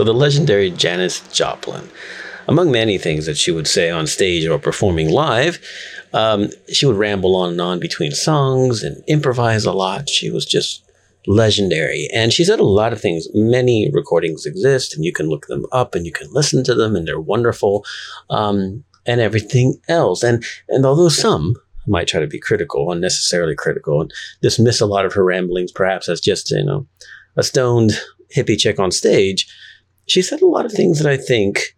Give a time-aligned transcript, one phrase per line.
[0.00, 1.86] So the legendary Janis Joplin,
[2.48, 5.58] among many things that she would say on stage or performing live,
[6.14, 10.08] um, she would ramble on and on between songs and improvise a lot.
[10.08, 10.90] She was just
[11.26, 12.08] legendary.
[12.14, 13.28] And she said a lot of things.
[13.34, 16.96] Many recordings exist, and you can look them up and you can listen to them,
[16.96, 17.84] and they're wonderful,
[18.30, 20.22] um, and everything else.
[20.22, 21.56] And and although some
[21.86, 24.10] might try to be critical, unnecessarily critical, and
[24.40, 26.86] dismiss a lot of her ramblings, perhaps as just you know
[27.36, 28.00] a stoned
[28.34, 29.46] hippie chick on stage,
[30.10, 31.76] she said a lot of things that I think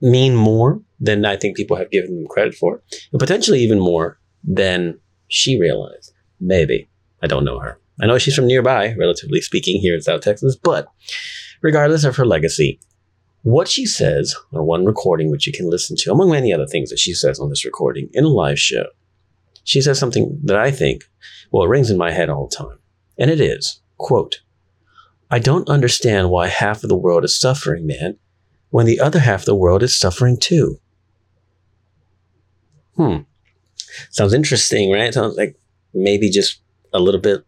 [0.00, 4.18] mean more than I think people have given them credit for, and potentially even more
[4.42, 6.12] than she realized.
[6.40, 6.88] Maybe
[7.22, 7.80] I don't know her.
[8.00, 10.88] I know she's from nearby, relatively speaking, here in South Texas, but
[11.62, 12.80] regardless of her legacy,
[13.42, 16.90] what she says on one recording, which you can listen to, among many other things
[16.90, 18.86] that she says on this recording in a live show,
[19.64, 21.04] she says something that I think,
[21.50, 22.78] well, it rings in my head all the time.
[23.18, 24.42] And it is, quote,
[25.30, 28.16] I don't understand why half of the world is suffering, man,
[28.70, 30.80] when the other half of the world is suffering too.
[32.96, 33.18] Hmm.
[34.10, 35.12] Sounds interesting, right?
[35.12, 35.56] Sounds like
[35.94, 36.60] maybe just
[36.92, 37.44] a little bit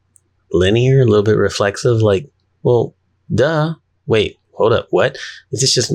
[0.53, 2.03] linear, a little bit reflexive.
[2.03, 2.31] Like,
[2.63, 2.95] well,
[3.35, 3.75] duh.
[4.07, 4.89] Wait, hold up.
[4.91, 5.17] What?
[5.53, 5.93] Is this just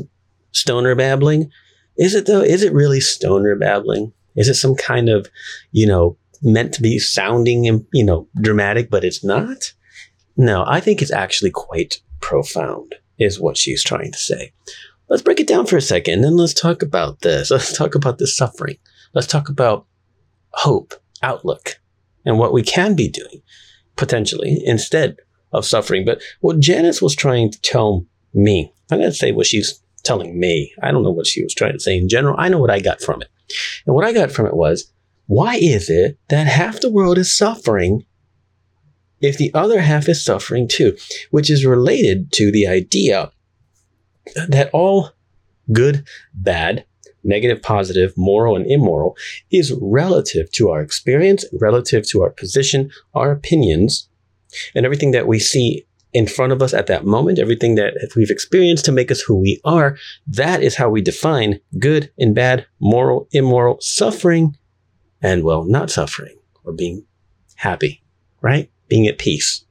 [0.52, 1.52] stoner babbling?
[1.98, 2.42] Is it though?
[2.42, 4.14] Is it really stoner babbling?
[4.36, 5.30] Is it some kind of,
[5.72, 9.74] you know, meant to be sounding, you know, dramatic, but it's not?
[10.38, 14.52] No, I think it's actually quite profound, is what she's trying to say.
[15.10, 17.52] Let's break it down for a second and let's talk about this.
[17.52, 18.78] Let's talk about the suffering.
[19.14, 19.86] Let's talk about
[20.52, 21.80] hope, outlook,
[22.26, 23.42] and what we can be doing
[23.96, 25.18] potentially instead
[25.54, 26.06] of suffering.
[26.06, 30.40] But what Janis was trying to tell me, I'm going to say what she's telling
[30.40, 30.74] me.
[30.82, 32.36] I don't know what she was trying to say in general.
[32.38, 33.30] I know what I got from it.
[33.86, 34.92] And what I got from it was,
[35.28, 38.06] why is it that half the world is suffering
[39.22, 40.98] if the other half is suffering too?
[41.32, 43.32] Which is related to the idea
[44.48, 45.12] that all
[45.72, 46.86] good, bad,
[47.24, 49.18] negative, positive, moral, and immoral,
[49.52, 54.08] is relative to our experience, relative to our position, our opinions,
[54.74, 58.30] and everything that we see in front of us at that moment, everything that we've
[58.32, 59.98] experienced to make us who we are.
[60.26, 64.56] That is how we define good and bad, moral, immoral, suffering,
[65.22, 67.06] and well, not suffering or being
[67.56, 68.02] happy,
[68.42, 68.72] right?
[68.88, 69.66] Being at peace.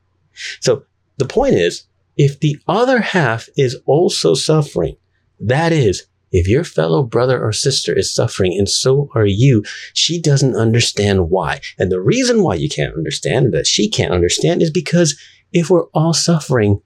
[0.60, 0.84] So
[1.18, 1.84] the point is,
[2.16, 4.96] if the other half is also suffering,
[5.40, 10.20] that is, if your fellow brother or sister is suffering and so are you, she
[10.20, 11.60] doesn't understand why.
[11.78, 15.16] And the reason why you can't understand that she can't understand is because
[15.52, 16.82] if we're all suffering,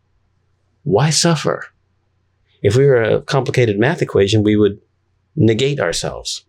[0.83, 1.65] why suffer?
[2.63, 4.81] If we were a complicated math equation, we would
[5.35, 6.45] negate ourselves.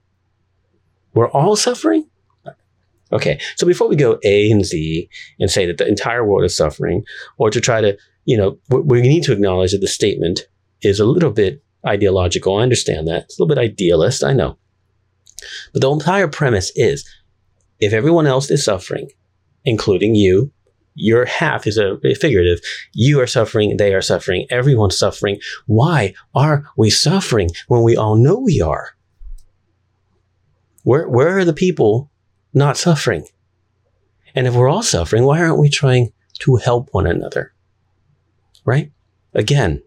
[1.14, 2.09] We're all suffering?
[3.12, 5.10] Okay, so before we go A and Z
[5.40, 7.04] and say that the entire world is suffering,
[7.38, 10.42] or to try to, you know, we need to acknowledge that the statement
[10.82, 12.58] is a little bit ideological.
[12.58, 13.24] I understand that.
[13.24, 14.58] It's a little bit idealist, I know.
[15.74, 17.10] But the entire premise is
[17.80, 19.10] if everyone else is suffering,
[19.66, 20.52] including you,
[20.96, 22.60] your half is a figurative.
[22.94, 25.40] You are suffering, they are suffering, everyone's suffering.
[25.66, 28.90] Why are we suffering when we all know we are?
[30.84, 32.12] Where, where are the people
[32.54, 33.26] not suffering?
[34.36, 37.54] And if we're all suffering, why aren't we trying to help one another?
[38.66, 38.92] Right?
[39.34, 39.84] Again,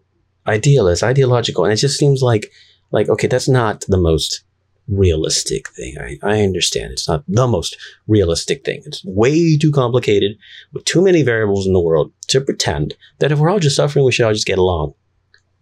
[0.47, 2.51] idealist, ideological, and it just seems like
[2.91, 4.43] like okay, that's not the most
[4.87, 5.95] realistic thing.
[5.99, 8.83] I, I understand it's not the most realistic thing.
[8.85, 10.37] It's way too complicated
[10.73, 14.05] with too many variables in the world to pretend that if we're all just suffering,
[14.05, 14.93] we should all just get along.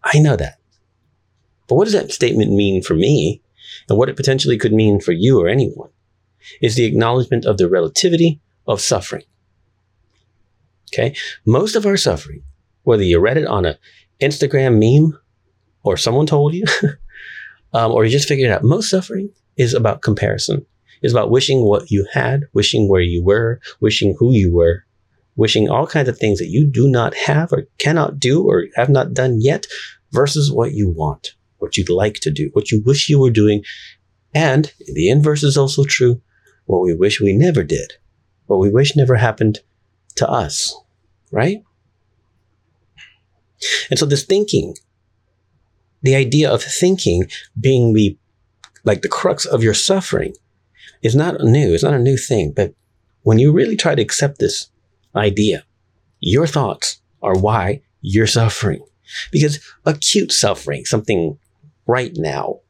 [0.03, 0.57] I know that.
[1.67, 3.41] But what does that statement mean for me
[3.88, 5.90] and what it potentially could mean for you or anyone
[6.62, 9.24] is the acknowledgement of the relativity of suffering.
[10.94, 11.16] Okay.
[11.46, 12.44] Most of our suffering,
[12.84, 13.78] whether you read it on an
[14.22, 15.18] Instagram meme
[15.84, 16.66] or someone told you,
[17.74, 20.66] um, or you just figured out most suffering is about comparison,
[21.02, 24.85] is about wishing what you had, wishing where you were, wishing who you were,
[25.35, 28.90] wishing all kinds of things that you do not have or cannot do or have
[28.90, 29.66] not done yet
[30.11, 33.64] versus what you want, what you'd like to do, what you wish you were doing.
[34.34, 36.22] And the inverse is also true.
[36.72, 37.96] What we wish we never did,
[38.46, 39.59] what we wish never happened
[40.16, 40.73] to us,
[41.29, 41.62] right?
[43.90, 44.78] And so this thinking,
[46.02, 47.29] the idea of thinking
[47.59, 48.18] being the
[48.85, 50.34] like the crux of your suffering
[51.02, 51.73] is not new.
[51.73, 52.53] It's not a new thing.
[52.56, 52.73] But
[53.23, 54.70] when you really try to accept this
[55.14, 55.66] idea,
[56.22, 58.85] your thoughts are why you're suffering.
[59.29, 61.38] Because acute suffering, something
[61.85, 62.62] right now,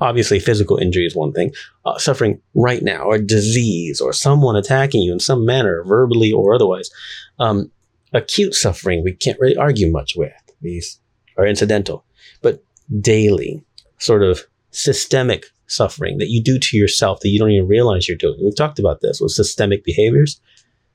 [0.00, 1.52] obviously physical injury is one thing,
[1.84, 6.54] uh, suffering right now, or disease, or someone attacking you in some manner, verbally or
[6.54, 6.90] otherwise,
[7.38, 7.70] um,
[8.12, 10.32] acute suffering we can't really argue much with.
[10.60, 11.00] these
[11.36, 12.04] are incidental,
[12.40, 12.62] but
[13.00, 13.62] daily,
[13.98, 18.16] sort of systemic suffering that you do to yourself that you don't even realize you're
[18.16, 18.38] doing.
[18.42, 20.40] We've talked about this with systemic behaviors,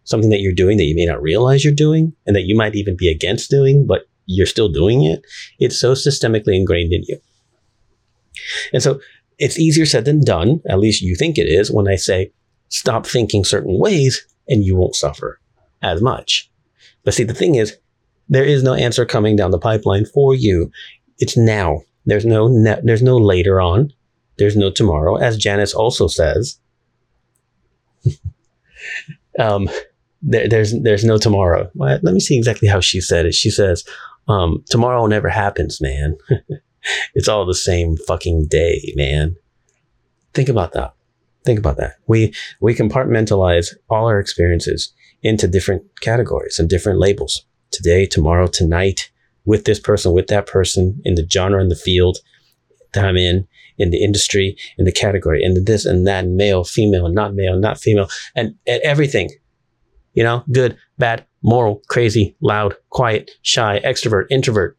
[0.03, 2.75] something that you're doing that you may not realize you're doing and that you might
[2.75, 5.24] even be against doing, but you're still doing it.
[5.59, 7.19] It's so systemically ingrained in you.
[8.74, 9.00] And so
[9.38, 12.31] it's easier said than done, at least you think it is, when I say
[12.69, 15.39] stop thinking certain ways and you won't suffer
[15.81, 16.50] as much.
[17.04, 17.78] But see, the thing is,
[18.30, 20.72] there is no answer coming down the pipeline for you.
[21.18, 21.81] It's now.
[22.06, 23.92] There's no ne- there's no later on.
[24.38, 26.60] There's no tomorrow, as Janis also says.
[29.39, 29.69] um,
[30.22, 31.69] there, there's there's no tomorrow.
[31.75, 33.34] Let me see exactly how she said it.
[33.34, 33.84] She says,
[34.27, 36.18] um, "Tomorrow never happens, man.
[37.13, 39.36] it's all the same fucking day, man."
[40.33, 40.94] Think about that.
[41.45, 41.95] Think about that.
[42.07, 44.94] We we compartmentalize all our experiences
[45.24, 47.45] into different categories and different labels.
[47.72, 49.12] Today, tomorrow, tonight,
[49.45, 52.18] with this person, with that person, in the genre, in the field
[52.94, 56.63] that I'm in, in the industry, in the category, in the this and that, male,
[56.63, 59.30] female, not male, not female, and, and everything.
[60.13, 64.77] You know, good, bad, moral, crazy, loud, quiet, shy, extrovert, introvert.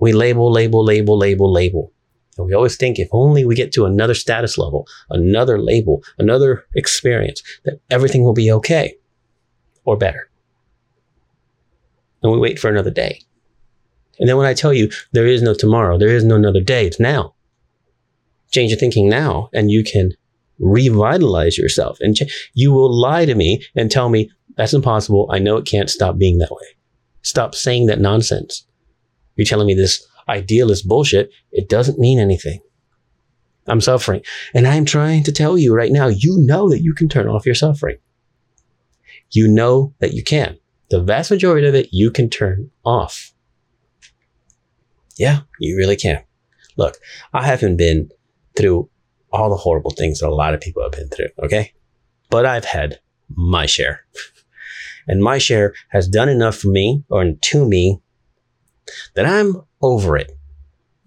[0.00, 1.92] We label, label, label, label, label.
[2.36, 6.64] And we always think if only we get to another status level, another label, another
[6.74, 8.94] experience, that everything will be okay
[9.84, 10.30] or better.
[12.22, 13.22] And we wait for another day.
[14.18, 16.86] And then when I tell you there is no tomorrow, there is no another day,
[16.86, 17.34] it's now.
[18.50, 20.12] Change your thinking now, and you can
[20.58, 21.98] revitalize yourself.
[22.00, 25.28] And ch- you will lie to me and tell me that's impossible.
[25.32, 26.76] I know it can't stop being that way.
[27.22, 28.66] Stop saying that nonsense.
[29.40, 31.30] You're telling me this idealist bullshit.
[31.50, 32.60] It doesn't mean anything.
[33.66, 34.20] I'm suffering.
[34.52, 37.46] And I'm trying to tell you right now, you know that you can turn off
[37.46, 37.96] your suffering.
[39.30, 40.58] You know that you can.
[40.90, 43.32] The vast majority of it you can turn off.
[45.16, 46.22] Yeah, you really can.
[46.76, 46.98] Look,
[47.32, 48.10] I haven't been
[48.58, 48.90] through
[49.32, 51.72] all the horrible things that a lot of people have been through, okay?
[52.28, 53.00] But I've had
[53.34, 54.04] my share.
[55.08, 58.02] And my share has done enough for me or to me
[59.14, 60.32] that I'm over it.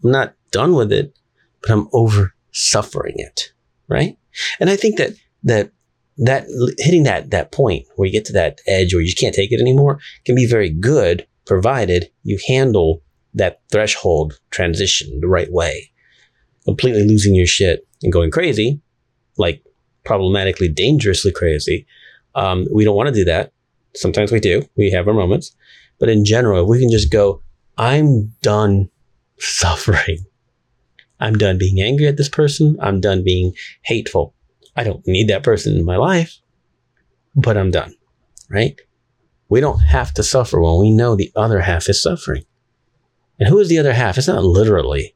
[0.04, 1.18] I'm not done with it,
[1.62, 3.52] but I'm over suffering it,
[3.88, 4.18] right?
[4.60, 5.14] And I think that
[5.44, 5.72] that
[6.18, 6.46] that
[6.78, 9.60] hitting that that point where you get to that edge where you can't take it
[9.60, 13.02] anymore can be very good provided you handle
[13.34, 15.92] that threshold transition the right way
[16.66, 18.80] completely losing your shit and going crazy
[19.38, 19.64] like
[20.06, 21.86] problematically dangerously crazy
[22.36, 23.52] um, we don't want to do that
[23.96, 25.56] sometimes we do we have our moments
[26.00, 27.42] but in general we can just go
[27.78, 28.90] i'm done
[29.40, 30.26] suffering
[31.20, 33.54] i'm done being angry at this person i'm done being
[33.84, 34.34] hateful
[34.76, 36.40] I don't need that person in my life,
[37.36, 37.96] but I'm done,
[38.50, 38.80] right?
[39.50, 42.44] We don't have to suffer when we know the other half is suffering.
[43.40, 44.18] And who is the other half?
[44.18, 45.16] It's not literally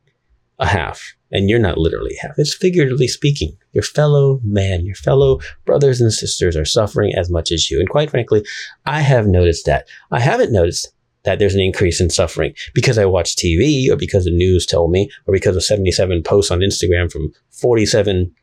[0.59, 2.33] a half, and you're not literally half.
[2.38, 3.57] It's figuratively speaking.
[3.74, 7.80] Your fellow man, your fellow brothers and sisters are suffering as much as you.
[7.80, 8.44] And quite frankly,
[8.86, 9.88] I have noticed that.
[10.12, 10.94] I haven't noticed
[11.28, 14.92] that there's an increase in suffering because I watch TV or because the news told
[14.92, 18.34] me or because of 77 posts on Instagram from 47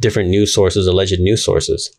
[0.00, 1.96] different news sources, alleged news sources.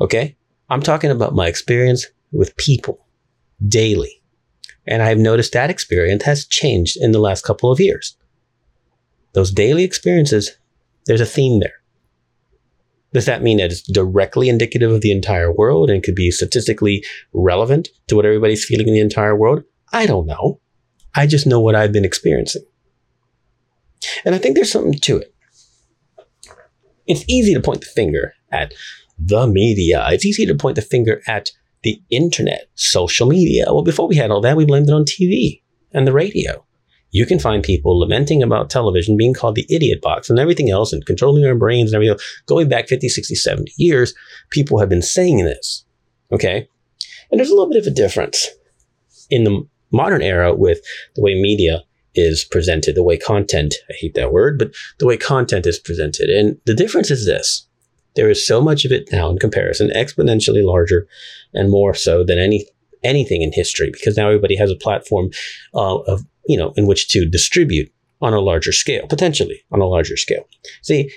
[0.00, 0.34] Okay?
[0.70, 3.06] I'm talking about my experience with people
[3.68, 4.20] daily.
[4.88, 8.16] And I've noticed that experience has changed in the last couple of years.
[9.34, 10.50] Those daily experiences,
[11.06, 11.74] there's a theme there.
[13.14, 17.04] Does that mean that it's directly indicative of the entire world and could be statistically
[17.32, 19.62] relevant to what everybody's feeling in the entire world?
[19.92, 20.60] I don't know.
[21.14, 22.64] I just know what I've been experiencing.
[24.24, 25.34] And I think there's something to it
[27.06, 28.72] it's easy to point the finger at
[29.18, 30.06] the media.
[30.10, 31.50] It's easy to point the finger at
[31.82, 33.66] the internet, social media.
[33.68, 36.64] Well, before we had all that, we blamed it on TV and the radio.
[37.14, 40.92] You can find people lamenting about television being called the idiot box and everything else
[40.92, 42.18] and controlling our brains and everything.
[42.46, 44.12] Going back 50, 60, 70 years,
[44.50, 45.84] people have been saying this.
[46.32, 46.68] Okay.
[47.30, 48.48] And there's a little bit of a difference
[49.30, 50.80] in the modern era with
[51.14, 51.84] the way media
[52.16, 56.30] is presented, the way content, I hate that word, but the way content is presented.
[56.30, 57.64] And the difference is this.
[58.16, 61.06] There is so much of it now in comparison, exponentially larger
[61.52, 62.66] and more so than any
[63.04, 65.30] anything in history, because now everybody has a platform
[65.74, 69.86] uh, of you know in which to distribute on a larger scale, potentially on a
[69.86, 70.48] larger scale.
[70.82, 71.10] See,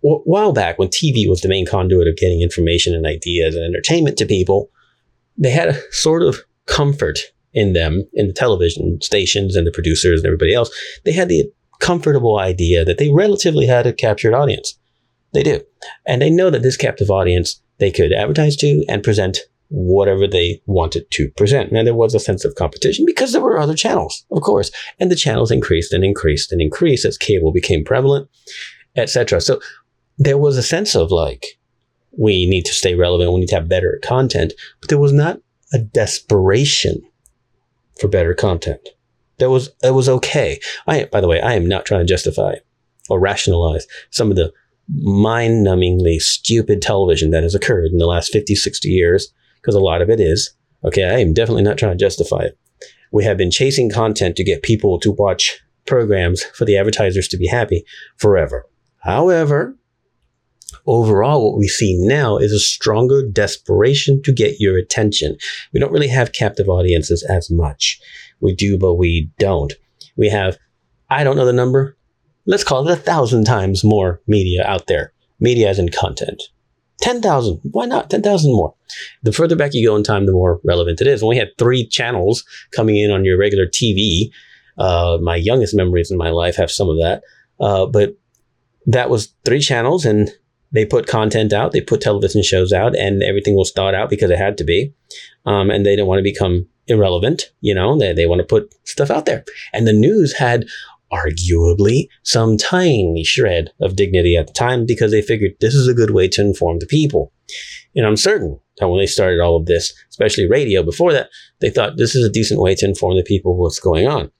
[0.00, 4.16] while back when TV was the main conduit of getting information and ideas and entertainment
[4.18, 4.70] to people,
[5.36, 7.18] they had a sort of comfort
[7.52, 10.70] in them, in the television stations and the producers and everybody else,
[11.04, 11.50] they had the
[11.80, 14.78] comfortable idea that they relatively had a captured audience.
[15.32, 15.60] They do.
[16.06, 19.38] And they know that this captive audience they could advertise to and present
[19.68, 21.72] whatever they wanted to present.
[21.72, 24.70] Now, there was a sense of competition because there were other channels, of course,
[25.00, 28.28] and the channels increased and increased and increased as cable became prevalent,
[28.96, 29.40] etc.
[29.40, 29.60] So
[30.18, 31.58] there was a sense of like,
[32.16, 35.40] we need to stay relevant, we need to have better content, but there was not
[35.72, 37.02] a desperation
[37.98, 38.88] for better content.
[39.38, 40.60] That was it was okay.
[40.86, 42.54] I by the way, I am not trying to justify
[43.10, 44.52] or rationalize some of the
[44.88, 49.32] mind-numbingly stupid television that has occurred in the last 50, 60 years
[49.66, 50.54] because a lot of it is.
[50.84, 52.56] Okay, I am definitely not trying to justify it.
[53.10, 57.36] We have been chasing content to get people to watch programs for the advertisers to
[57.36, 57.84] be happy
[58.16, 58.64] forever.
[58.98, 59.76] However,
[60.86, 65.36] overall, what we see now is a stronger desperation to get your attention.
[65.72, 67.98] We don't really have captive audiences as much.
[68.40, 69.72] We do, but we don't.
[70.16, 70.58] We have,
[71.10, 71.96] I don't know the number.
[72.46, 75.12] Let's call it a thousand times more media out there.
[75.40, 76.40] Media as in content.
[77.00, 77.60] 10,000.
[77.70, 78.10] Why not?
[78.10, 78.74] 10,000 more.
[79.22, 81.22] The further back you go in time, the more relevant it is.
[81.22, 84.30] When we had three channels coming in on your regular TV,
[84.78, 87.22] uh, my youngest memories in my life have some of that.
[87.60, 88.16] Uh, but
[88.86, 90.30] that was three channels and
[90.72, 94.30] they put content out, they put television shows out, and everything was thought out because
[94.30, 94.92] it had to be.
[95.46, 97.52] Um, and they didn't want to become irrelevant.
[97.60, 99.44] You know, they, they want to put stuff out there.
[99.72, 100.66] And the news had
[101.12, 105.94] arguably some tiny shred of dignity at the time because they figured this is a
[105.94, 107.32] good way to inform the people.
[107.94, 111.28] And I'm certain that when they started all of this, especially radio before that,
[111.60, 114.30] they thought this is a decent way to inform the people what's going on.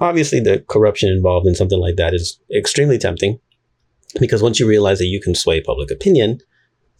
[0.00, 3.38] Obviously, the corruption involved in something like that is extremely tempting
[4.18, 6.38] because once you realize that you can sway public opinion,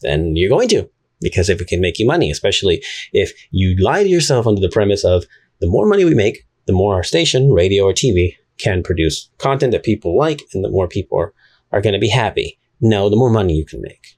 [0.02, 0.88] then you're going to
[1.20, 4.68] because if it can make you money, especially if you lie to yourself under the
[4.68, 5.24] premise of
[5.60, 9.72] the more money we make, the more our station, radio or TV can produce content
[9.72, 11.32] that people like and the more people are,
[11.72, 12.58] are going to be happy.
[12.80, 14.16] No, the more money you can make.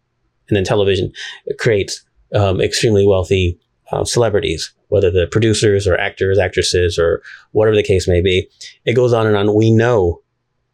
[0.49, 1.13] And then television
[1.59, 2.05] creates
[2.35, 3.59] um, extremely wealthy
[3.91, 8.49] uh, celebrities, whether the producers or actors, actresses, or whatever the case may be.
[8.85, 9.55] It goes on and on.
[9.55, 10.23] We know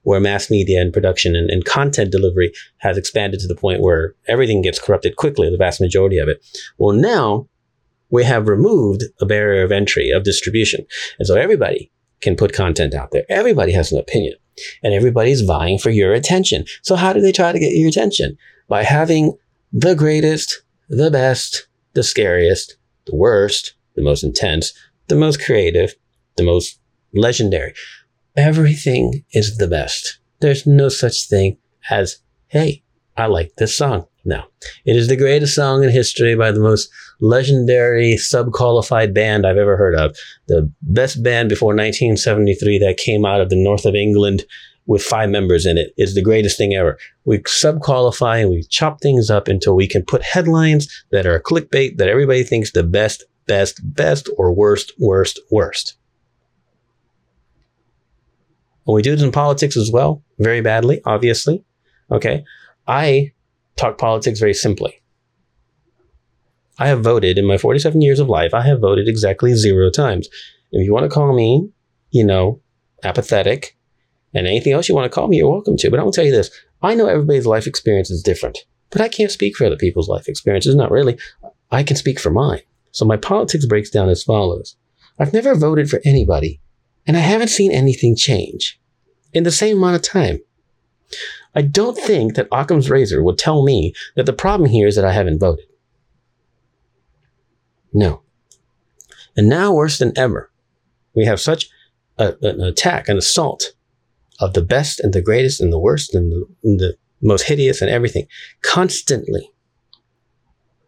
[0.03, 4.15] where mass media and production and, and, content delivery has expanded to the point where
[4.29, 6.45] everything gets corrupted quickly, the vast majority of it.
[6.77, 7.49] Well, now
[8.11, 10.87] we have removed a barrier of entry of distribution.
[11.19, 11.91] And so everybody
[12.21, 13.25] can put content out there.
[13.29, 14.35] Everybody has an opinion
[14.83, 16.65] and everybody's vying for your attention.
[16.83, 18.37] So how do they try to get your attention?
[18.69, 19.37] By having
[19.73, 24.73] the greatest, the best, the scariest, the worst, the most intense,
[25.09, 25.95] the most creative,
[26.37, 26.79] the most
[27.13, 27.75] legendary
[28.37, 30.19] everything is the best.
[30.41, 31.59] There's no such thing
[31.91, 32.19] as,
[32.49, 32.83] hey,
[33.17, 34.07] I like this song.
[34.25, 34.45] No,
[34.87, 36.89] it is the greatest song in history by the most
[37.21, 40.17] legendary sub-qualified band I've ever heard of.
[40.49, 44.45] The best band before 1973 that came out of the north of England
[44.87, 46.99] with five members in it is the greatest thing ever.
[47.25, 51.99] We sub-qualify and we chop things up until we can put headlines that are clickbait
[51.99, 55.97] that everybody thinks the best, best, best, or worst, worst, worst.
[58.87, 61.65] And we do it in politics as well, very badly, obviously.
[62.11, 62.45] Okay.
[62.87, 63.33] I
[63.77, 65.03] talk politics very simply.
[66.79, 70.29] I have voted in my 47 years of life, I have voted exactly zero times.
[70.73, 71.71] If you want to call me,
[72.11, 72.61] you know,
[73.05, 73.77] apathetic
[74.33, 75.91] and anything else you want to call me, you're welcome to.
[75.91, 76.51] But I will tell you this
[76.83, 78.59] I know everybody's life experience is different,
[78.91, 80.75] but I can't speak for other people's life experiences.
[80.75, 81.19] Not really.
[81.71, 82.61] I can speak for mine.
[82.91, 84.77] So my politics breaks down as follows
[85.19, 86.61] I've never voted for anybody
[87.07, 88.81] and I haven't seen anything change
[89.33, 90.41] in the same amount of time.
[91.55, 95.05] I don't think that Occam's razor would tell me that the problem here is that
[95.05, 95.67] I haven't voted.
[97.93, 98.23] No.
[99.37, 100.51] And now, worse than ever,
[101.15, 101.69] we have such
[102.19, 103.73] a, an attack, an assault
[104.41, 107.81] of the best and the greatest and the worst and the, and the most hideous
[107.81, 108.27] and everything
[108.63, 109.51] constantly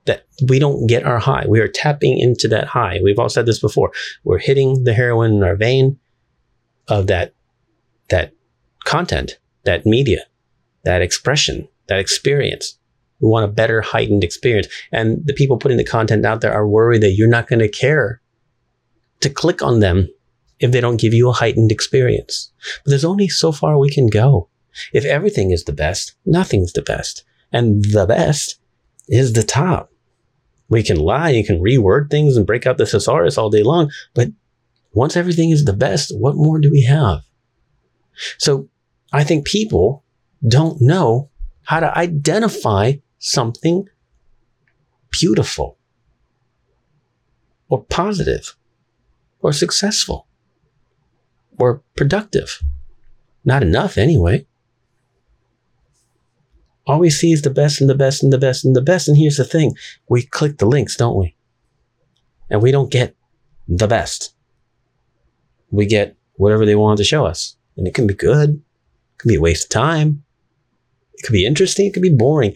[0.04, 1.44] that we don't get our high.
[1.48, 3.00] We are tapping into that high.
[3.02, 3.92] We've all said this before.
[4.24, 5.98] We're hitting the heroin in our vein
[6.88, 7.34] of that,
[8.10, 8.32] that
[8.84, 10.24] content, that media,
[10.86, 12.78] that expression, that experience.
[13.20, 14.68] We want a better heightened experience.
[14.92, 17.68] And the people putting the content out there are worried that you're not going to
[17.68, 18.20] care
[19.20, 20.08] to click on them
[20.60, 22.52] if they don't give you a heightened experience.
[22.84, 24.48] But there's only so far we can go.
[24.92, 27.24] If everything is the best, nothing's the best.
[27.52, 28.60] And the best
[29.08, 29.90] is the top.
[30.68, 33.90] We can lie, you can reword things and break out the thesaurus all day long,
[34.14, 34.28] but
[34.92, 37.20] once everything is the best, what more do we have?
[38.38, 38.68] So
[39.12, 40.04] I think people
[40.46, 41.30] don't know
[41.64, 43.88] how to identify something
[45.10, 45.78] beautiful
[47.68, 48.56] or positive
[49.40, 50.26] or successful
[51.58, 52.62] or productive.
[53.44, 54.46] Not enough, anyway.
[56.86, 59.08] All we see is the best and the best and the best and the best.
[59.08, 59.76] And here's the thing
[60.08, 61.36] we click the links, don't we?
[62.48, 63.16] And we don't get
[63.66, 64.34] the best.
[65.70, 67.56] We get whatever they want to show us.
[67.76, 68.50] And it can be good.
[68.50, 70.22] It can be a waste of time.
[71.16, 71.86] It could be interesting.
[71.86, 72.54] It could be boring.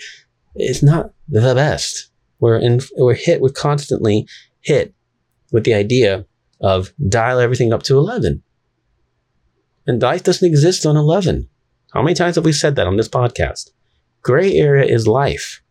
[0.54, 2.10] It's not the best.
[2.40, 4.26] We're in, we're hit, we're constantly
[4.60, 4.94] hit
[5.52, 6.26] with the idea
[6.60, 8.42] of dial everything up to 11.
[9.86, 11.48] And life doesn't exist on 11.
[11.92, 13.70] How many times have we said that on this podcast?
[14.22, 15.62] Gray area is life.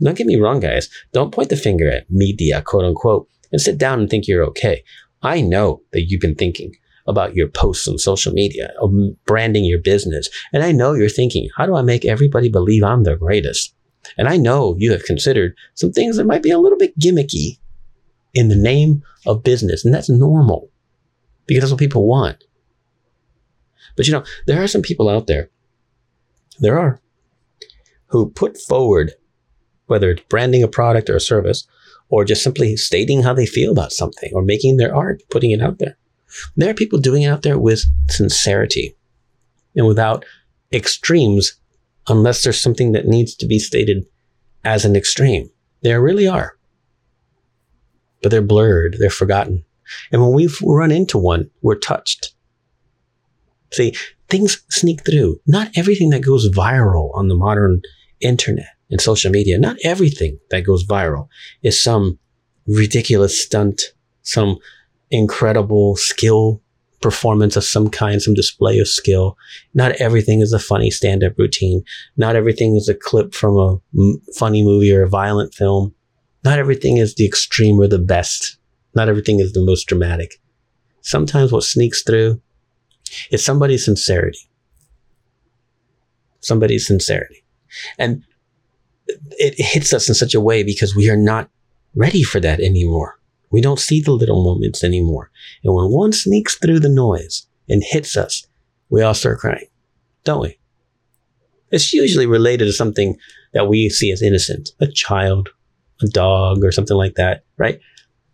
[0.00, 0.88] Don't get me wrong, guys.
[1.12, 4.84] Don't point the finger at media, quote unquote, and sit down and think you're okay.
[5.22, 6.76] I know that you've been thinking
[7.06, 8.92] about your posts on social media, of
[9.26, 10.28] branding your business.
[10.52, 13.74] And I know you're thinking, how do I make everybody believe I'm the greatest?
[14.16, 17.58] And I know you have considered some things that might be a little bit gimmicky
[18.32, 19.84] in the name of business.
[19.84, 20.70] And that's normal
[21.46, 22.44] because that's what people want.
[23.96, 25.50] But you know, there are some people out there,
[26.58, 27.00] there are,
[28.06, 29.12] who put forward,
[29.86, 31.66] whether it's branding a product or a service,
[32.08, 35.62] or just simply stating how they feel about something or making their art, putting it
[35.62, 35.96] out there.
[36.56, 38.96] There are people doing it out there with sincerity
[39.76, 40.24] and without
[40.72, 41.54] extremes,
[42.08, 44.04] unless there's something that needs to be stated
[44.64, 45.50] as an extreme.
[45.82, 46.56] There really are.
[48.22, 49.64] But they're blurred, they're forgotten.
[50.10, 52.32] And when we've run into one, we're touched.
[53.72, 53.94] See,
[54.28, 55.40] things sneak through.
[55.46, 57.82] Not everything that goes viral on the modern
[58.20, 61.28] internet and social media, not everything that goes viral
[61.62, 62.18] is some
[62.66, 63.82] ridiculous stunt,
[64.22, 64.58] some
[65.10, 66.60] incredible skill
[67.04, 69.36] performance of some kind, some display of skill.
[69.74, 71.84] Not everything is a funny stand up routine.
[72.16, 75.94] Not everything is a clip from a m- funny movie or a violent film.
[76.44, 78.56] Not everything is the extreme or the best.
[78.94, 80.40] Not everything is the most dramatic.
[81.02, 82.40] Sometimes what sneaks through
[83.30, 84.48] is somebody's sincerity.
[86.40, 87.44] Somebody's sincerity.
[87.98, 88.24] And
[89.06, 91.50] it hits us in such a way because we are not
[91.94, 93.18] ready for that anymore.
[93.54, 95.30] We don't see the little moments anymore.
[95.62, 98.44] And when one sneaks through the noise and hits us,
[98.90, 99.68] we all start crying,
[100.24, 100.58] don't we?
[101.70, 103.16] It's usually related to something
[103.52, 105.50] that we see as innocent, a child,
[106.02, 107.78] a dog, or something like that, right?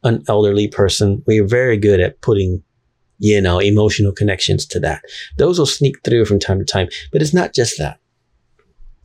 [0.05, 1.23] An elderly person.
[1.27, 2.63] We are very good at putting,
[3.19, 5.03] you know, emotional connections to that.
[5.37, 7.99] Those will sneak through from time to time, but it's not just that.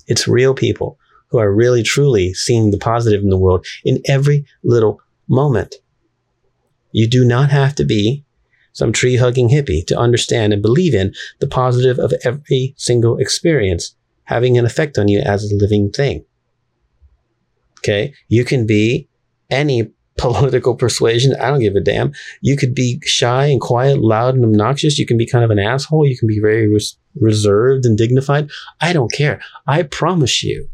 [0.08, 0.98] It's real people
[1.28, 5.76] who are really truly seeing the positive in the world in every little moment.
[6.96, 8.24] You do not have to be
[8.72, 13.94] some tree hugging hippie to understand and believe in the positive of every single experience
[14.24, 16.24] having an effect on you as a living thing.
[17.80, 18.14] Okay.
[18.30, 19.10] You can be
[19.50, 21.36] any political persuasion.
[21.36, 22.14] I don't give a damn.
[22.40, 24.98] You could be shy and quiet, loud and obnoxious.
[24.98, 26.08] You can be kind of an asshole.
[26.08, 28.50] You can be very res- reserved and dignified.
[28.80, 29.42] I don't care.
[29.68, 30.70] I promise you,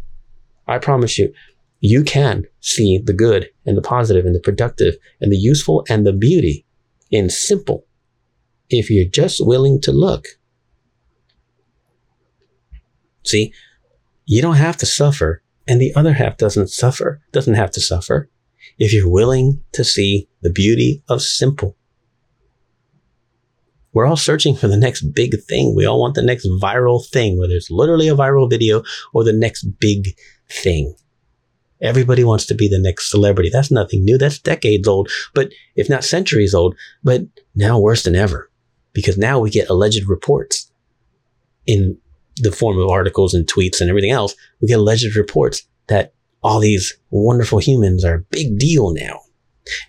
[0.67, 1.33] I promise you,
[1.81, 6.05] you can see the good and the positive and the productive and the useful and
[6.05, 6.65] the beauty
[7.09, 7.85] in simple
[8.69, 10.25] if you're just willing to look.
[13.23, 13.51] See,
[14.25, 18.29] you don't have to suffer and the other half doesn't suffer, doesn't have to suffer
[18.77, 21.75] if you're willing to see the beauty of simple.
[23.93, 25.75] We're all searching for the next big thing.
[25.75, 29.33] We all want the next viral thing, whether it's literally a viral video or the
[29.33, 30.15] next big
[30.49, 30.95] thing.
[31.81, 33.49] Everybody wants to be the next celebrity.
[33.51, 34.17] That's nothing new.
[34.17, 37.21] That's decades old, but if not centuries old, but
[37.55, 38.49] now worse than ever
[38.93, 40.71] because now we get alleged reports
[41.65, 41.97] in
[42.37, 44.35] the form of articles and tweets and everything else.
[44.61, 46.13] We get alleged reports that
[46.43, 49.21] all these wonderful humans are a big deal now.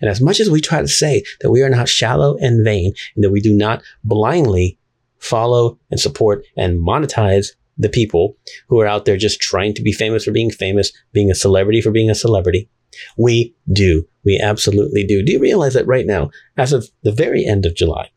[0.01, 2.93] And as much as we try to say that we are not shallow and vain
[3.15, 4.77] and that we do not blindly
[5.17, 9.91] follow and support and monetize the people who are out there just trying to be
[9.91, 12.69] famous for being famous, being a celebrity for being a celebrity.
[13.17, 14.07] We do.
[14.23, 15.23] We absolutely do.
[15.23, 18.11] Do you realize that right now, as of the very end of July,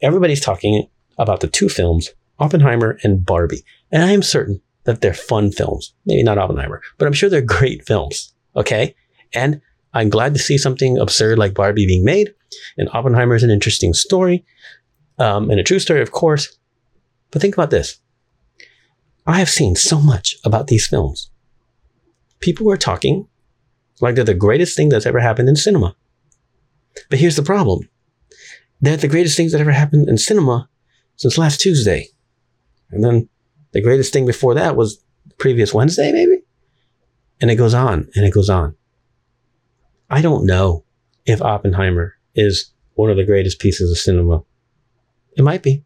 [0.00, 0.88] everybody's talking
[1.18, 3.64] about the two films, Oppenheimer and Barbie.
[3.92, 5.92] And I am certain that they're fun films.
[6.06, 8.32] Maybe not Oppenheimer, but I'm sure they're great films.
[8.56, 8.94] Okay.
[9.34, 9.60] And
[9.92, 12.32] I'm glad to see something absurd like Barbie being made.
[12.78, 14.44] And Oppenheimer is an interesting story
[15.18, 16.56] um, and a true story, of course.
[17.30, 18.00] But think about this
[19.26, 21.30] I have seen so much about these films.
[22.40, 23.28] People are talking
[24.00, 25.94] like they're the greatest thing that's ever happened in cinema.
[27.08, 27.88] But here's the problem.
[28.80, 30.68] They're the greatest things that ever happened in cinema
[31.16, 32.08] since last Tuesday.
[32.90, 33.28] And then
[33.72, 35.04] the greatest thing before that was
[35.38, 36.42] previous Wednesday, maybe?
[37.40, 38.74] And it goes on and it goes on.
[40.08, 40.84] I don't know
[41.26, 44.42] if Oppenheimer is one of the greatest pieces of cinema.
[45.36, 45.84] It might be.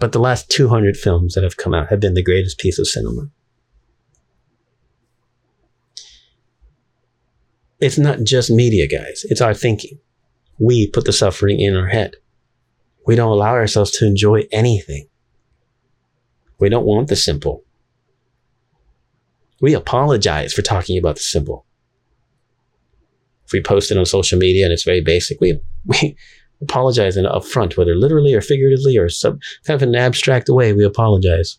[0.00, 2.88] But the last 200 films that have come out have been the greatest piece of
[2.88, 3.30] cinema.
[7.80, 9.24] It's not just media, guys.
[9.28, 9.98] It's our thinking.
[10.58, 12.16] We put the suffering in our head.
[13.06, 15.08] We don't allow ourselves to enjoy anything.
[16.58, 17.64] We don't want the simple.
[19.60, 21.66] We apologize for talking about the simple.
[23.46, 26.16] If we post it on social media and it's very basic, we, we
[26.62, 30.84] apologize in upfront, whether literally or figuratively or some kind of an abstract way, we
[30.84, 31.58] apologize.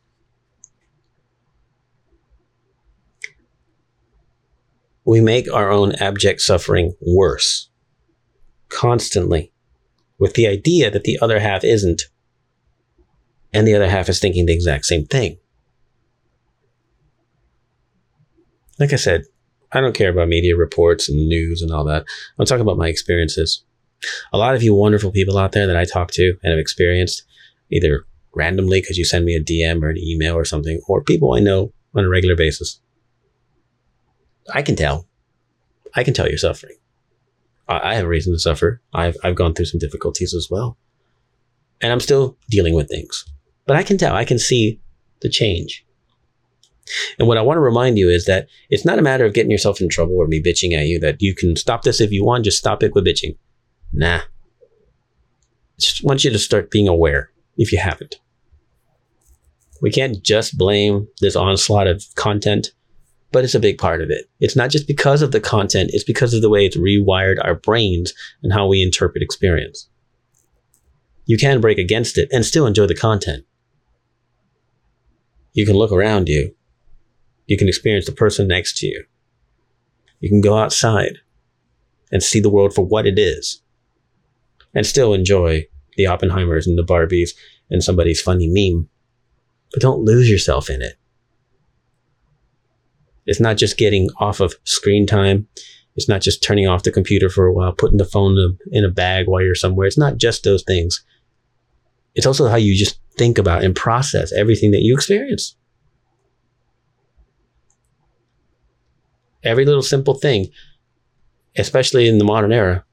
[5.03, 7.69] We make our own abject suffering worse
[8.69, 9.51] constantly
[10.19, 12.03] with the idea that the other half isn't
[13.53, 15.37] and the other half is thinking the exact same thing.
[18.79, 19.23] Like I said,
[19.71, 22.05] I don't care about media reports and news and all that.
[22.37, 23.63] I'm talking about my experiences.
[24.33, 27.23] A lot of you wonderful people out there that I talk to and have experienced,
[27.71, 31.33] either randomly because you send me a DM or an email or something, or people
[31.33, 32.79] I know on a regular basis.
[34.53, 35.07] I can tell.
[35.95, 36.75] I can tell you're suffering.
[37.67, 38.81] I, I have reason to suffer.
[38.93, 40.77] I've, I've gone through some difficulties as well.
[41.81, 43.25] And I'm still dealing with things.
[43.65, 44.79] But I can tell, I can see
[45.21, 45.85] the change.
[47.17, 49.51] And what I want to remind you is that it's not a matter of getting
[49.51, 52.25] yourself in trouble or me bitching at you, that you can stop this if you
[52.25, 53.35] want, just stop it with bitching.
[53.93, 54.21] Nah.
[55.79, 58.19] Just want you to start being aware if you haven't.
[59.81, 62.71] We can't just blame this onslaught of content,
[63.31, 64.29] but it's a big part of it.
[64.39, 67.55] It's not just because of the content, it's because of the way it's rewired our
[67.55, 69.89] brains and how we interpret experience.
[71.25, 73.45] You can break against it and still enjoy the content.
[75.53, 76.53] You can look around you.
[77.47, 79.05] You can experience the person next to you.
[80.19, 81.17] You can go outside
[82.11, 83.61] and see the world for what it is
[84.73, 85.65] and still enjoy
[85.97, 87.31] the Oppenheimers and the Barbies
[87.69, 88.89] and somebody's funny meme.
[89.71, 90.95] But don't lose yourself in it.
[93.25, 95.47] It's not just getting off of screen time.
[95.95, 98.89] It's not just turning off the computer for a while, putting the phone in a
[98.89, 99.87] bag while you're somewhere.
[99.87, 101.03] It's not just those things.
[102.15, 105.55] It's also how you just think about and process everything that you experience.
[109.43, 110.47] Every little simple thing,
[111.57, 112.85] especially in the modern era,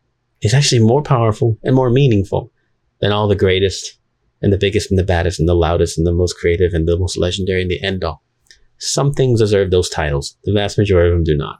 [0.42, 2.52] is actually more powerful and more meaningful
[3.00, 3.98] than all the greatest
[4.40, 6.98] and the biggest and the baddest and the loudest and the most creative and the
[6.98, 8.22] most legendary and the end all.
[8.78, 10.36] Some things deserve those titles.
[10.44, 11.58] The vast majority of them do not.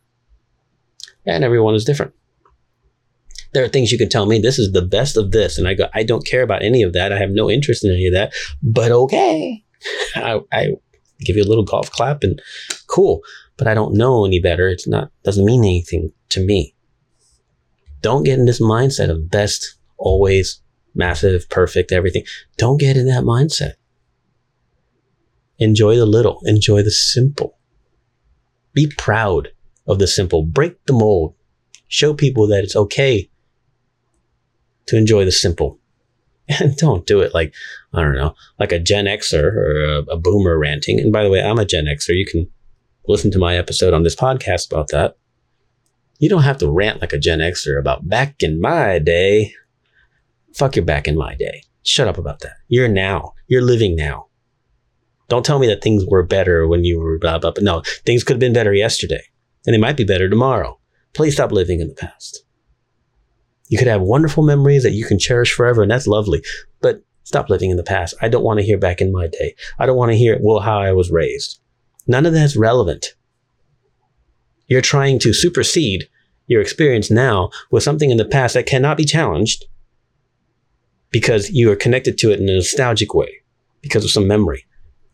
[1.27, 2.14] And everyone is different.
[3.53, 5.59] There are things you can tell me this is the best of this.
[5.59, 7.12] And I go, I don't care about any of that.
[7.12, 9.64] I have no interest in any of that, but okay.
[10.14, 10.69] I, I
[11.21, 12.41] give you a little golf clap and
[12.87, 13.23] cool,
[13.57, 14.69] but I don't know any better.
[14.69, 16.75] It's not, doesn't mean anything to me.
[18.01, 20.61] Don't get in this mindset of best, always,
[20.95, 22.25] massive, perfect, everything.
[22.57, 23.75] Don't get in that mindset.
[25.59, 27.59] Enjoy the little, enjoy the simple.
[28.75, 29.49] Be proud
[29.87, 30.45] of the simple.
[30.45, 31.35] Break the mold.
[31.89, 33.31] Show people that it's okay
[34.87, 35.79] to enjoy the simple.
[36.61, 37.53] And don't do it like,
[37.93, 40.99] I don't know, like a Gen Xer or a, a boomer ranting.
[40.99, 42.17] And by the way, I'm a Gen Xer.
[42.17, 42.49] You can
[43.07, 45.17] listen to my episode on this podcast about that.
[46.18, 49.54] You don't have to rant like a Gen Xer about back in my day.
[50.54, 51.62] Fuck your back in my day.
[51.85, 52.57] Shut up about that.
[52.66, 53.35] You're now.
[53.46, 54.26] You're living now.
[55.28, 57.62] Don't tell me that things were better when you were blah, blah, blah.
[57.62, 59.22] No, things could have been better yesterday
[59.66, 60.81] and they might be better tomorrow.
[61.14, 62.44] Please stop living in the past.
[63.68, 66.42] You could have wonderful memories that you can cherish forever and that's lovely,
[66.81, 68.14] but stop living in the past.
[68.22, 69.54] I don't want to hear back in my day.
[69.78, 71.61] I don't want to hear, well, how I was raised.
[72.07, 73.14] None of that's relevant.
[74.68, 76.09] You're trying to supersede
[76.46, 79.66] your experience now with something in the past that cannot be challenged
[81.11, 83.28] because you are connected to it in a nostalgic way
[83.83, 84.64] because of some memory.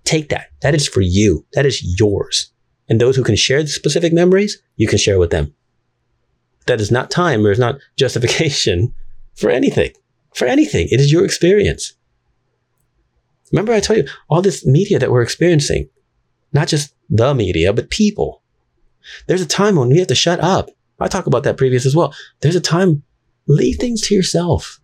[0.05, 0.49] Take that.
[0.61, 1.47] That is for you.
[1.55, 2.53] That is yours.
[2.89, 5.55] And those who can share the specific memories, you can share with them.
[6.67, 8.95] That is not time or is not justification
[9.35, 9.93] for anything.
[10.35, 10.89] For anything.
[10.91, 11.95] It is your experience.
[13.53, 15.89] Remember, I told you all this media that we're experiencing,
[16.53, 18.43] not just the media, but people.
[19.27, 20.71] There's a time when we have to shut up.
[21.01, 22.15] I talk about that previous as well.
[22.41, 23.03] There's a time,
[23.47, 24.81] leave things to yourself.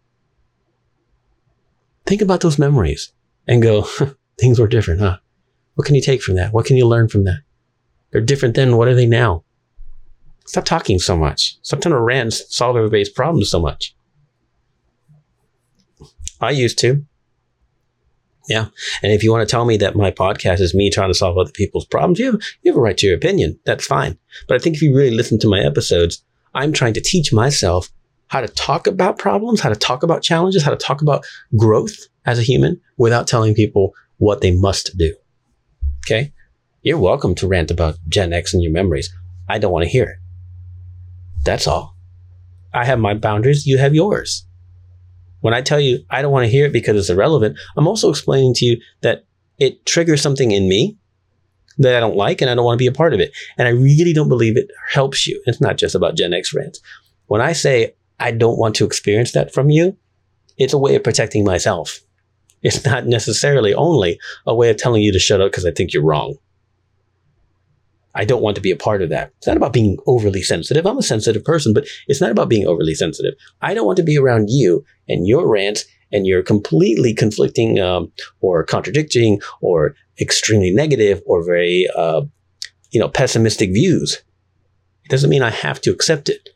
[2.06, 3.12] Think about those memories
[3.46, 3.82] and go,
[4.38, 5.18] things were different, huh?
[5.74, 6.52] What can you take from that?
[6.52, 7.40] What can you learn from that?
[8.10, 8.76] They're different then.
[8.76, 9.44] What are they now?
[10.46, 11.58] Stop talking so much.
[11.62, 13.94] Stop trying to rant solve everybody's problems so much.
[16.40, 17.06] I used to.
[18.48, 18.66] Yeah.
[19.02, 21.38] And if you want to tell me that my podcast is me trying to solve
[21.38, 23.58] other people's problems, you have, you have a right to your opinion.
[23.64, 24.18] That's fine.
[24.48, 26.24] But I think if you really listen to my episodes,
[26.54, 27.88] I'm trying to teach myself
[28.28, 31.24] how to talk about problems, how to talk about challenges, how to talk about
[31.56, 35.14] growth as a human without telling people what they must do.
[36.04, 36.32] Okay.
[36.82, 39.12] You're welcome to rant about Gen X and your memories.
[39.48, 40.16] I don't want to hear it.
[41.44, 41.96] That's all.
[42.72, 44.46] I have my boundaries, you have yours.
[45.40, 48.10] When I tell you I don't want to hear it because it's irrelevant, I'm also
[48.10, 49.24] explaining to you that
[49.58, 50.96] it triggers something in me
[51.78, 53.32] that I don't like and I don't want to be a part of it.
[53.56, 55.42] And I really don't believe it helps you.
[55.46, 56.80] It's not just about Gen X rants.
[57.26, 59.96] When I say I don't want to experience that from you,
[60.58, 62.00] it's a way of protecting myself.
[62.62, 65.94] It's not necessarily only a way of telling you to shut up because I think
[65.94, 66.36] you're wrong.
[68.14, 69.32] I don't want to be a part of that.
[69.38, 70.86] It's not about being overly sensitive.
[70.86, 73.34] I'm a sensitive person, but it's not about being overly sensitive.
[73.60, 78.12] I don't want to be around you and your rants and your completely conflicting um,
[78.40, 82.22] or contradicting or extremely negative or very, uh,
[82.90, 84.22] you know, pessimistic views.
[85.04, 86.50] It doesn't mean I have to accept it.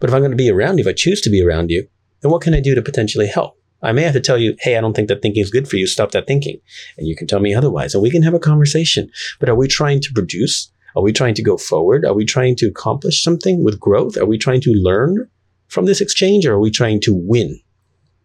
[0.00, 1.88] But if I'm going to be around you, if I choose to be around you,
[2.20, 3.56] then what can I do to potentially help?
[3.82, 5.76] I may have to tell you, hey, I don't think that thinking is good for
[5.76, 5.86] you.
[5.86, 6.60] Stop that thinking.
[6.98, 7.94] And you can tell me otherwise.
[7.94, 9.10] And we can have a conversation.
[9.38, 10.69] But are we trying to produce?
[10.96, 12.04] Are we trying to go forward?
[12.04, 14.16] Are we trying to accomplish something with growth?
[14.16, 15.28] Are we trying to learn
[15.68, 17.60] from this exchange or are we trying to win?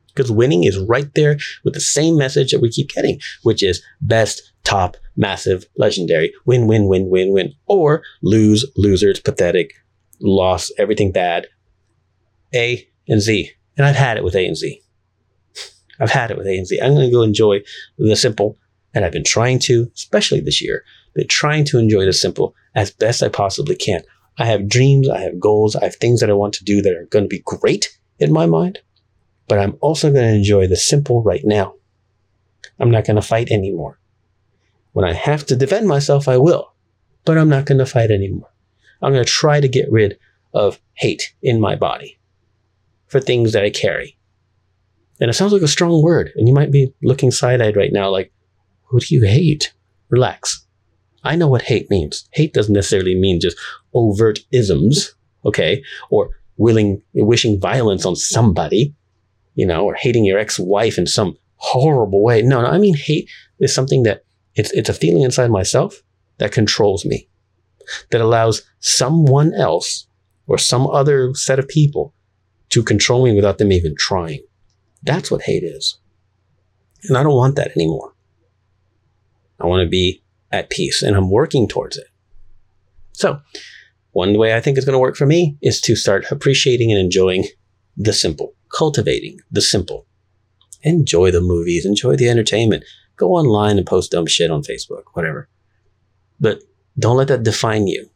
[0.08, 3.84] Because winning is right there with the same message that we keep getting, which is
[4.02, 9.74] best, top, massive, legendary, win, win, win, win, win, or lose, losers, pathetic,
[10.22, 11.48] loss, everything bad,
[12.54, 13.52] A and Z.
[13.78, 14.82] And I've had it with A and Z.
[16.00, 16.80] I've had it with A and Z.
[16.82, 17.62] I'm going to go enjoy
[17.98, 18.58] the simple,
[18.94, 20.84] and I've been trying to, especially this year,
[21.16, 24.02] been trying to enjoy the simple as best I possibly can.
[24.38, 26.94] I have dreams, I have goals, I have things that I want to do that
[26.94, 28.80] are going to be great in my mind,
[29.48, 31.76] but I'm also going to enjoy the simple right now.
[32.80, 33.98] I'm not going to fight anymore.
[34.92, 36.74] When I have to defend myself, I will,
[37.24, 38.52] but I'm not going to fight anymore.
[39.02, 40.18] I'm going to try to get rid
[40.54, 42.18] of hate in my body
[43.08, 44.18] for things that I carry.
[45.22, 47.94] And it sounds like a strong word, and you might be looking side eyed right
[47.94, 48.34] now, like,
[48.84, 49.74] who do you hate?
[50.10, 50.65] Relax.
[51.26, 52.30] I know what hate means.
[52.32, 53.58] Hate doesn't necessarily mean just
[53.94, 58.94] overt isms, okay, or willing, wishing violence on somebody,
[59.56, 62.42] you know, or hating your ex-wife in some horrible way.
[62.42, 64.24] No, no, I mean hate is something that
[64.56, 66.02] it's it's a feeling inside myself
[66.38, 67.28] that controls me,
[68.12, 70.08] that allows someone else
[70.48, 72.14] or some other set of people
[72.70, 74.42] to control me without them even trying.
[75.04, 75.98] That's what hate is.
[77.04, 78.14] And I don't want that anymore.
[79.60, 82.08] I want to be at peace and I'm working towards it.
[83.14, 83.40] So,
[84.12, 87.00] one way I think is going to work for me is to start appreciating and
[87.00, 87.46] enjoying
[87.98, 90.06] the simple, cultivating the simple.
[90.84, 92.84] Enjoy the movies, enjoy the entertainment.
[93.18, 95.50] Go online and post dumb shit on Facebook, whatever.
[96.40, 96.62] But
[97.00, 98.10] don't let that define you.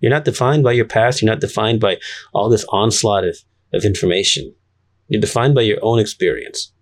[0.00, 1.22] You're not defined by your past.
[1.22, 1.98] You're not defined by
[2.32, 3.36] all this onslaught of,
[3.72, 4.52] of information.
[5.08, 6.72] You're defined by your own experience.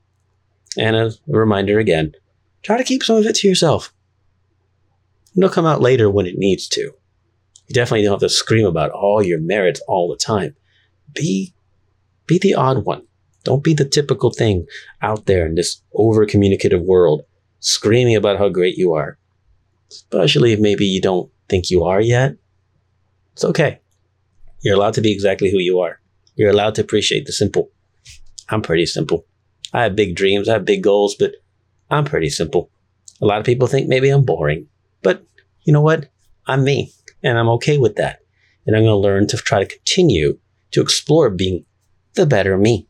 [0.79, 2.15] And a reminder again
[2.63, 3.93] try to keep some of it to yourself.
[5.37, 6.81] It'll come out later when it needs to.
[6.81, 10.57] You definitely don't have to scream about all your merits all the time.
[11.15, 11.55] Be,
[12.27, 13.07] be the odd one.
[13.45, 14.67] Don't be the typical thing
[15.03, 17.23] out there in this over communicative world,
[17.61, 19.19] screaming about how great you are.
[19.91, 22.37] Especially if maybe you don't think you are yet.
[23.33, 23.81] It's okay.
[24.63, 26.01] You're allowed to be exactly who you are.
[26.35, 27.71] You're allowed to appreciate the simple.
[28.49, 29.27] I'm pretty simple.
[29.73, 31.37] I have big dreams, I have big goals, but
[31.89, 32.71] I'm pretty simple.
[33.21, 34.67] A lot of people think maybe I'm boring.
[35.03, 35.25] But
[35.63, 36.09] you know what?
[36.47, 38.21] I'm me, and I'm okay with that.
[38.67, 40.39] And I'm going to learn to try to continue
[40.73, 41.65] to explore being
[42.15, 42.89] the better me.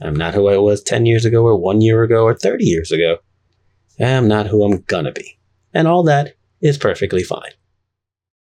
[0.00, 2.90] I'm not who I was 10 years ago, or one year ago, or 30 years
[2.92, 3.18] ago.
[4.00, 5.38] I'm not who I'm going to be.
[5.72, 7.52] And all that is perfectly fine.